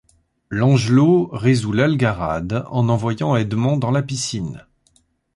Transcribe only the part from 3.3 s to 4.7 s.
Edmond dans la piscine.